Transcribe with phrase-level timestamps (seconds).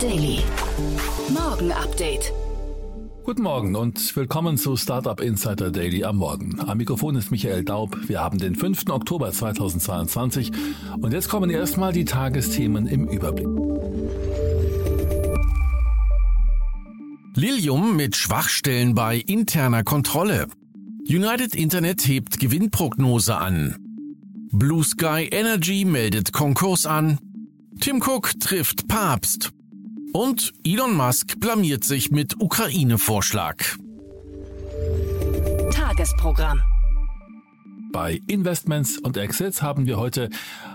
[0.00, 0.38] Daily.
[1.28, 2.32] Morgen Update.
[3.24, 6.60] Guten Morgen und willkommen zu Startup Insider Daily am Morgen.
[6.60, 7.96] Am Mikrofon ist Michael Daub.
[8.08, 8.90] Wir haben den 5.
[8.90, 10.52] Oktober 2022
[11.00, 13.48] und jetzt kommen erstmal die Tagesthemen im Überblick.
[17.34, 20.46] Lilium mit Schwachstellen bei interner Kontrolle.
[21.08, 23.74] United Internet hebt Gewinnprognose an.
[24.52, 27.18] Blue Sky Energy meldet Konkurs an.
[27.80, 29.52] Tim Cook trifft Papst.
[30.12, 33.56] Und Elon Musk blamiert sich mit Ukraine-Vorschlag.
[35.70, 36.60] Tagesprogramm.
[37.92, 40.28] Bei Investments und Exits haben wir heute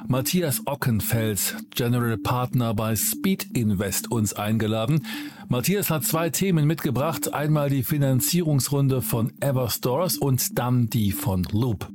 [0.07, 5.05] Matthias Ockenfels, General Partner bei Speed Invest, uns eingeladen.
[5.47, 7.33] Matthias hat zwei Themen mitgebracht.
[7.33, 11.87] Einmal die Finanzierungsrunde von Everstores und dann die von Loop.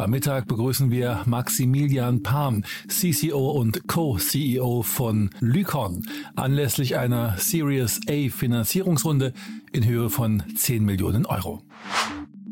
[0.00, 6.06] Am Mittag begrüßen wir Maximilian Palm, CCO und Co-CEO von Lycon,
[6.36, 9.34] anlässlich einer Series A Finanzierungsrunde
[9.72, 11.62] in Höhe von 10 Millionen Euro.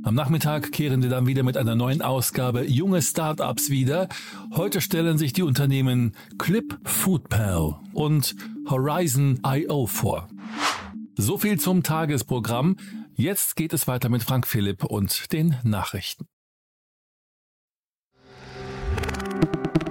[0.03, 4.11] Am Nachmittag kehren wir dann wieder mit einer neuen Ausgabe Junge Startups wieder.
[4.55, 8.37] Heute stellen sich die Unternehmen Clip Foodpal und
[8.69, 10.29] Horizon IO vor.
[11.17, 12.77] So viel zum Tagesprogramm.
[13.15, 16.27] Jetzt geht es weiter mit Frank Philipp und den Nachrichten.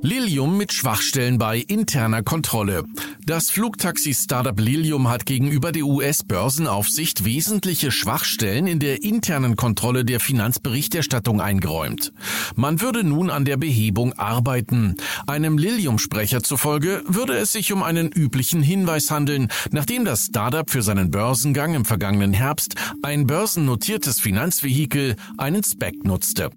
[0.00, 2.84] Lilium mit Schwachstellen bei interner Kontrolle.
[3.26, 11.40] Das Flugtaxi-Startup Lilium hat gegenüber der US-Börsenaufsicht wesentliche Schwachstellen in der internen Kontrolle der Finanzberichterstattung
[11.40, 12.12] eingeräumt.
[12.54, 14.94] Man würde nun an der Behebung arbeiten.
[15.26, 20.82] Einem Lilium-Sprecher zufolge würde es sich um einen üblichen Hinweis handeln, nachdem das Startup für
[20.82, 26.50] seinen Börsengang im vergangenen Herbst ein börsennotiertes Finanzvehikel, einen SPEC, nutzte.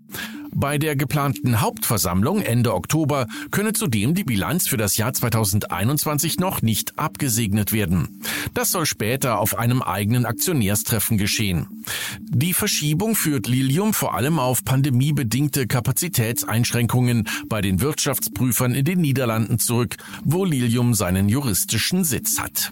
[0.54, 6.62] Bei der geplanten Hauptversammlung Ende Oktober könne zudem die Bilanz für das Jahr 2021 noch
[6.62, 8.22] nicht abgesegnet werden.
[8.54, 11.84] Das soll später auf einem eigenen Aktionärstreffen geschehen.
[12.20, 19.58] Die Verschiebung führt Lilium vor allem auf pandemiebedingte Kapazitätseinschränkungen bei den Wirtschaftsprüfern in den Niederlanden
[19.58, 22.72] zurück, wo Lilium seinen juristischen Sitz hat.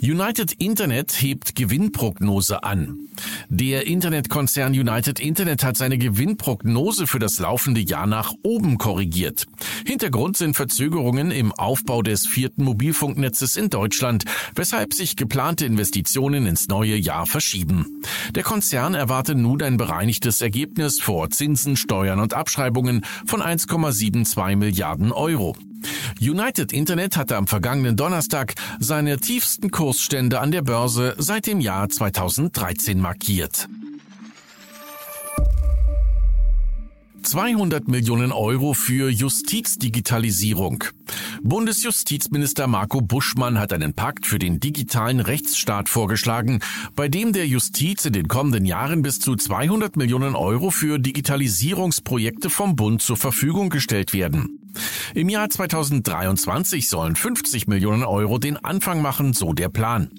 [0.00, 3.08] United Internet hebt Gewinnprognose an.
[3.48, 9.46] Der Internetkonzern United Internet hat seine Gewinnprognose für das laufende Jahr nach oben korrigiert.
[9.84, 16.68] Hintergrund sind Verzögerungen im Aufbau des vierten Mobilfunknetzes in Deutschland, weshalb sich geplante Investitionen ins
[16.68, 18.00] neue Jahr verschieben.
[18.36, 25.10] Der Konzern erwartet nun ein bereinigtes Ergebnis vor Zinsen, Steuern und Abschreibungen von 1,72 Milliarden
[25.10, 25.56] Euro.
[26.20, 31.88] United Internet hatte am vergangenen Donnerstag seine tiefsten Kursstände an der Börse seit dem Jahr
[31.88, 33.68] 2013 markiert.
[37.22, 40.84] 200 Millionen Euro für Justizdigitalisierung.
[41.42, 46.60] Bundesjustizminister Marco Buschmann hat einen Pakt für den digitalen Rechtsstaat vorgeschlagen,
[46.96, 52.48] bei dem der Justiz in den kommenden Jahren bis zu 200 Millionen Euro für Digitalisierungsprojekte
[52.48, 54.57] vom Bund zur Verfügung gestellt werden.
[55.14, 60.10] Im Jahr 2023 sollen 50 Millionen Euro den Anfang machen, so der Plan.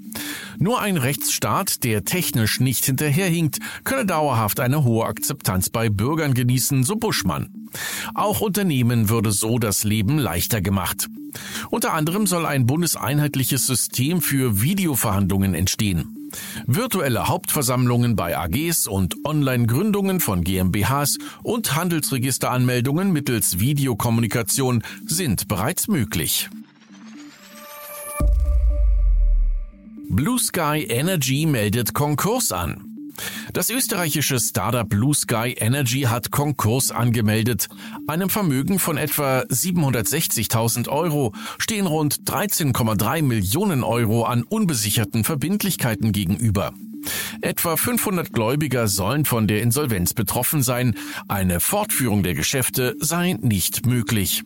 [0.58, 6.84] Nur ein Rechtsstaat, der technisch nicht hinterherhinkt, könne dauerhaft eine hohe Akzeptanz bei Bürgern genießen,
[6.84, 7.70] so Buschmann.
[8.14, 11.08] Auch Unternehmen würde so das Leben leichter gemacht.
[11.70, 16.19] Unter anderem soll ein bundeseinheitliches System für Videoverhandlungen entstehen.
[16.66, 26.50] Virtuelle Hauptversammlungen bei AGs und Online-Gründungen von GmbHs und Handelsregisteranmeldungen mittels Videokommunikation sind bereits möglich.
[30.10, 32.89] Blue Sky Energy meldet Konkurs an.
[33.54, 37.68] Das österreichische Startup Blue Sky Energy hat Konkurs angemeldet.
[38.08, 46.74] Einem Vermögen von etwa 760.000 Euro stehen rund 13,3 Millionen Euro an unbesicherten Verbindlichkeiten gegenüber.
[47.42, 50.96] Etwa 500 Gläubiger sollen von der Insolvenz betroffen sein.
[51.28, 54.44] Eine Fortführung der Geschäfte sei nicht möglich.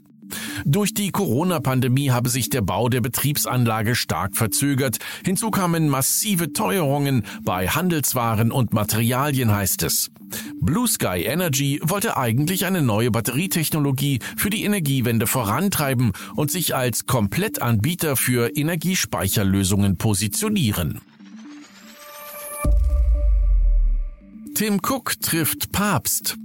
[0.66, 5.00] Durch die Corona-Pandemie habe sich der Bau der Betriebsanlage stark verzögert.
[5.26, 10.12] Hinzu kamen massive Teuerungen bei Handelswaren und Materialien, heißt es.
[10.62, 17.06] Blue Sky Energy wollte eigentlich eine neue Batterietechnologie für die Energiewende vorantreiben und sich als
[17.06, 21.02] Komplettanbieter für Energiespeicherlösungen positionieren.
[24.56, 26.38] Tim Cook trifft Papst.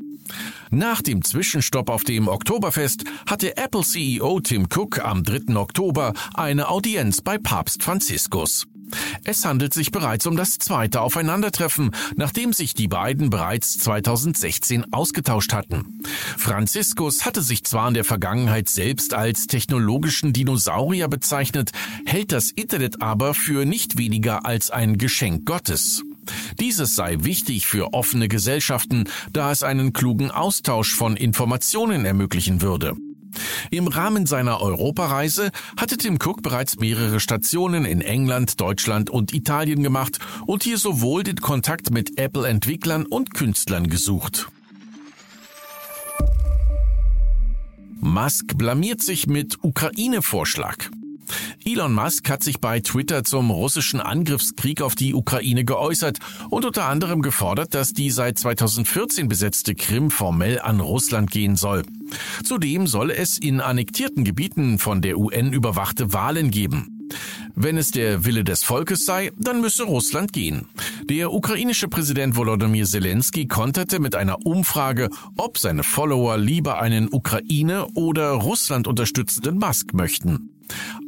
[0.71, 5.57] Nach dem Zwischenstopp auf dem Oktoberfest hatte Apple-CEO Tim Cook am 3.
[5.57, 8.67] Oktober eine Audienz bei Papst Franziskus.
[9.25, 15.53] Es handelt sich bereits um das zweite Aufeinandertreffen, nachdem sich die beiden bereits 2016 ausgetauscht
[15.53, 16.03] hatten.
[16.37, 21.73] Franziskus hatte sich zwar in der Vergangenheit selbst als technologischen Dinosaurier bezeichnet,
[22.07, 26.03] hält das Internet aber für nicht weniger als ein Geschenk Gottes.
[26.61, 32.95] Dieses sei wichtig für offene Gesellschaften, da es einen klugen Austausch von Informationen ermöglichen würde.
[33.71, 39.83] Im Rahmen seiner Europareise hatte Tim Cook bereits mehrere Stationen in England, Deutschland und Italien
[39.83, 44.49] gemacht und hier sowohl den Kontakt mit Apple-Entwicklern und Künstlern gesucht.
[48.01, 50.91] Musk blamiert sich mit Ukraine-Vorschlag.
[51.70, 56.17] Elon Musk hat sich bei Twitter zum russischen Angriffskrieg auf die Ukraine geäußert
[56.49, 61.82] und unter anderem gefordert, dass die seit 2014 besetzte Krim formell an Russland gehen soll.
[62.43, 66.98] Zudem soll es in annektierten Gebieten von der UN überwachte Wahlen geben.
[67.55, 70.69] Wenn es der Wille des Volkes sei, dann müsse Russland gehen.
[71.05, 77.87] Der ukrainische Präsident Volodymyr Zelensky konterte mit einer Umfrage, ob seine Follower lieber einen Ukraine
[77.94, 80.50] oder Russland unterstützenden Musk möchten.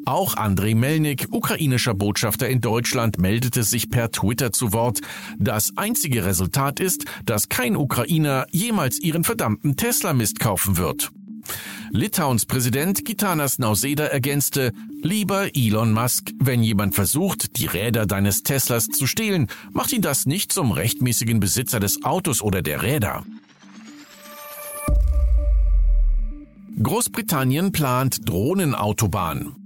[0.07, 5.01] Auch Andrei Melnik, ukrainischer Botschafter in Deutschland, meldete sich per Twitter zu Wort.
[5.39, 11.13] Das einzige Resultat ist, dass kein Ukrainer jemals ihren verdammten Tesla-Mist kaufen wird.
[11.91, 14.73] Litauens Präsident Gitanas Nauseda ergänzte,
[15.03, 20.27] lieber Elon Musk, wenn jemand versucht, die Räder deines Teslas zu stehlen, macht ihn das
[20.27, 23.25] nicht zum rechtmäßigen Besitzer des Autos oder der Räder.
[26.83, 29.57] Großbritannien plant Drohnenautobahn.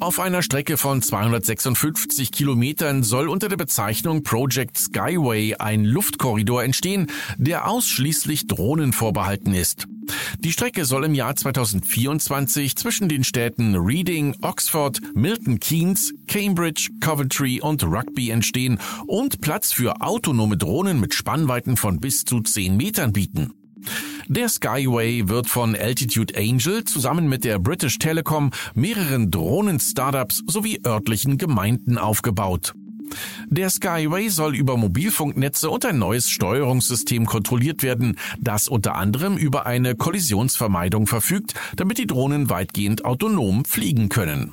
[0.00, 7.06] Auf einer Strecke von 256 Kilometern soll unter der Bezeichnung Project Skyway ein Luftkorridor entstehen,
[7.36, 9.88] der ausschließlich Drohnen vorbehalten ist.
[10.44, 17.62] Die Strecke soll im Jahr 2024 zwischen den Städten Reading, Oxford, Milton Keynes, Cambridge, Coventry
[17.62, 23.14] und Rugby entstehen und Platz für autonome Drohnen mit Spannweiten von bis zu 10 Metern
[23.14, 23.54] bieten.
[24.28, 31.38] Der Skyway wird von Altitude Angel zusammen mit der British Telecom, mehreren Drohnen-Startups sowie örtlichen
[31.38, 32.74] Gemeinden aufgebaut.
[33.48, 39.66] Der Skyway soll über Mobilfunknetze und ein neues Steuerungssystem kontrolliert werden, das unter anderem über
[39.66, 44.52] eine Kollisionsvermeidung verfügt, damit die Drohnen weitgehend autonom fliegen können.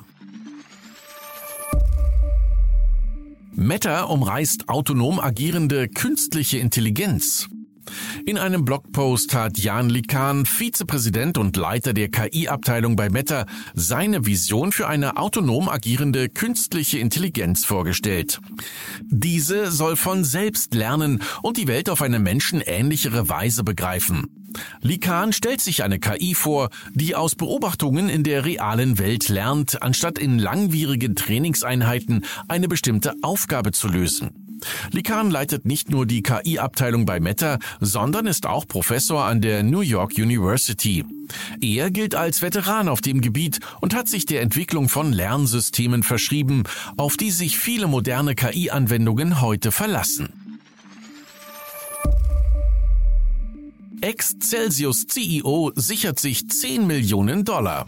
[3.54, 7.48] Meta umreißt autonom agierende künstliche Intelligenz.
[8.26, 14.72] In einem Blogpost hat Jan Likan, Vizepräsident und Leiter der KI-Abteilung bei Meta, seine Vision
[14.72, 18.40] für eine autonom agierende künstliche Intelligenz vorgestellt.
[19.02, 24.26] Diese soll von selbst lernen und die Welt auf eine menschenähnlichere Weise begreifen.
[24.80, 30.18] Likan stellt sich eine KI vor, die aus Beobachtungen in der realen Welt lernt, anstatt
[30.18, 34.41] in langwierigen Trainingseinheiten eine bestimmte Aufgabe zu lösen.
[34.90, 39.80] Likan leitet nicht nur die KI-Abteilung bei Meta, sondern ist auch Professor an der New
[39.80, 41.04] York University.
[41.60, 46.64] Er gilt als Veteran auf dem Gebiet und hat sich der Entwicklung von Lernsystemen verschrieben,
[46.96, 50.28] auf die sich viele moderne KI-Anwendungen heute verlassen.
[54.00, 57.86] Ex-Celsius CEO sichert sich 10 Millionen Dollar.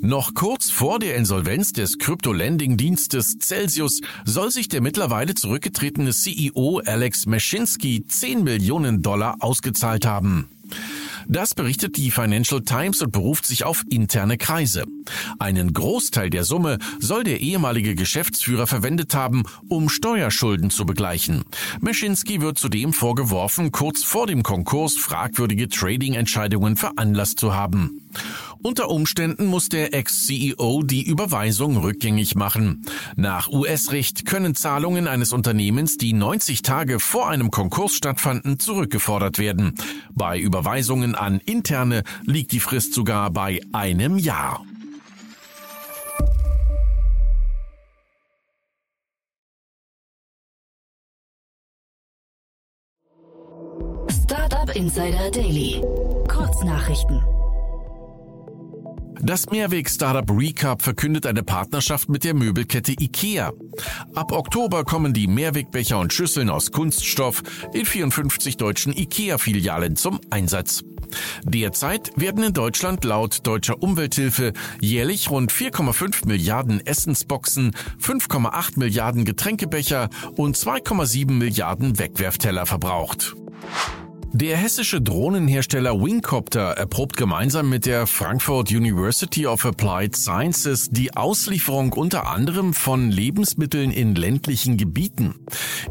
[0.00, 7.26] Noch kurz vor der Insolvenz des Krypto-Lending-Dienstes Celsius soll sich der mittlerweile zurückgetretene CEO Alex
[7.26, 10.48] Mashinsky 10 Millionen Dollar ausgezahlt haben.
[11.30, 14.84] Das berichtet die Financial Times und beruft sich auf interne Kreise.
[15.38, 21.44] Einen Großteil der Summe soll der ehemalige Geschäftsführer verwendet haben, um Steuerschulden zu begleichen.
[21.80, 28.07] Meschinski wird zudem vorgeworfen, kurz vor dem Konkurs fragwürdige Trading-Entscheidungen veranlasst zu haben.
[28.62, 32.84] Unter Umständen muss der Ex-CEO die Überweisung rückgängig machen.
[33.16, 39.74] Nach US-Recht können Zahlungen eines Unternehmens, die 90 Tage vor einem Konkurs stattfanden, zurückgefordert werden.
[40.12, 44.64] Bei Überweisungen an Interne liegt die Frist sogar bei einem Jahr.
[54.24, 55.80] Startup Insider Daily.
[56.28, 57.37] Kurznachrichten.
[59.20, 63.52] Das Mehrweg-Startup Recap verkündet eine Partnerschaft mit der Möbelkette IKEA.
[64.14, 70.84] Ab Oktober kommen die Mehrwegbecher und Schüsseln aus Kunststoff in 54 deutschen IKEA-Filialen zum Einsatz.
[71.42, 80.10] Derzeit werden in Deutschland laut deutscher Umwelthilfe jährlich rund 4,5 Milliarden Essensboxen, 5,8 Milliarden Getränkebecher
[80.36, 83.34] und 2,7 Milliarden Wegwerfteller verbraucht.
[84.32, 91.94] Der hessische Drohnenhersteller Wingcopter erprobt gemeinsam mit der Frankfurt University of Applied Sciences die Auslieferung
[91.94, 95.34] unter anderem von Lebensmitteln in ländlichen Gebieten.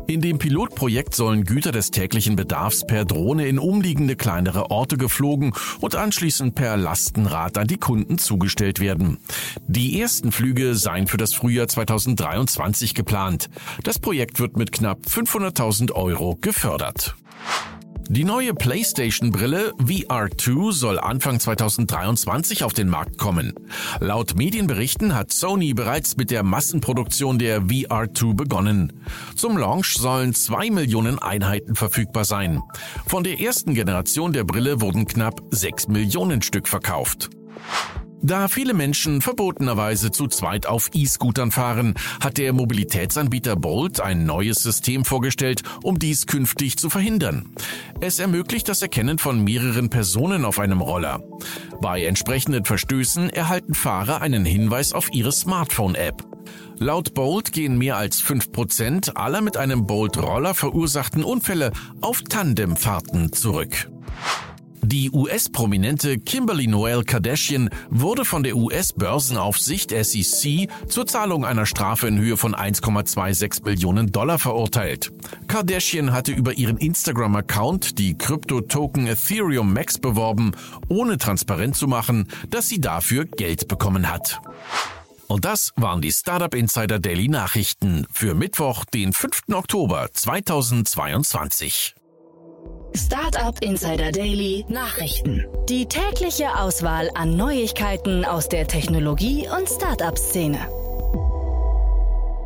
[0.06, 5.54] In dem Pilotprojekt sollen Güter des täglichen Bedarfs per Drohne in umliegende kleinere Orte geflogen
[5.82, 9.18] und anschließend per Lastenrad an die Kunden zugestellt werden.
[9.68, 13.50] Die ersten Flüge seien für das Frühjahr 2023 geplant.
[13.84, 17.16] Das Projekt wird mit knapp 500.000 Euro gefördert.
[18.10, 23.54] Die neue PlayStation-Brille VR2 soll Anfang 2023 auf den Markt kommen.
[24.00, 29.04] Laut Medienberichten hat Sony bereits mit der Massenproduktion der VR2 begonnen.
[29.36, 32.62] Zum Launch sollen zwei Millionen Einheiten verfügbar sein.
[33.08, 37.30] Von der ersten Generation der Brille wurden knapp sechs Millionen Stück verkauft.
[38.22, 44.58] Da viele Menschen verbotenerweise zu zweit auf E-Scootern fahren, hat der Mobilitätsanbieter Bolt ein neues
[44.64, 47.50] System vorgestellt, um dies künftig zu verhindern.
[48.02, 51.22] Es ermöglicht das Erkennen von mehreren Personen auf einem Roller.
[51.82, 56.26] Bei entsprechenden Verstößen erhalten Fahrer einen Hinweis auf ihre Smartphone-App.
[56.80, 61.72] Laut Bolt gehen mehr als 5% aller mit einem Bolt-Roller verursachten Unfälle
[62.02, 63.90] auf Tandemfahrten zurück.
[64.90, 72.18] Die US-Prominente Kimberly Noel Kardashian wurde von der US-Börsenaufsicht SEC zur Zahlung einer Strafe in
[72.18, 75.12] Höhe von 1,26 Millionen Dollar verurteilt.
[75.48, 80.54] Kardashian hatte über ihren Instagram-Account die Krypto-Token Ethereum Max beworben,
[80.88, 84.40] ohne transparent zu machen, dass sie dafür Geld bekommen hat.
[85.28, 89.50] Und das waren die Startup Insider Daily Nachrichten für Mittwoch, den 5.
[89.52, 91.97] Oktober 2022.
[92.98, 95.46] Startup Insider Daily Nachrichten.
[95.70, 100.58] Die tägliche Auswahl an Neuigkeiten aus der Technologie- und Startup-Szene.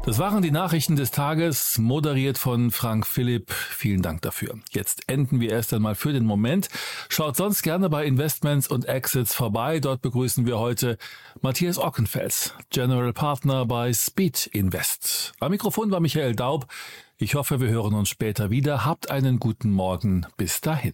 [0.04, 3.52] Das waren die Nachrichten des Tages, moderiert von Frank Philipp.
[3.52, 4.56] Vielen Dank dafür.
[4.72, 6.68] Jetzt enden wir erst einmal für den Moment.
[7.08, 9.80] Schaut sonst gerne bei Investments und Exits vorbei.
[9.80, 10.98] Dort begrüßen wir heute
[11.42, 15.32] Matthias Ockenfels, General Partner bei Speed Invest.
[15.40, 16.68] Am Mikrofon war Michael Daub.
[17.22, 18.84] Ich hoffe, wir hören uns später wieder.
[18.84, 20.26] Habt einen guten Morgen.
[20.38, 20.94] Bis dahin.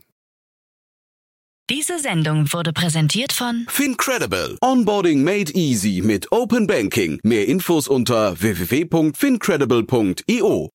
[1.70, 4.58] Diese Sendung wurde präsentiert von Fincredible.
[4.62, 7.22] Onboarding made easy mit Open Banking.
[7.24, 10.70] Mehr Infos unter www.fincredible.io.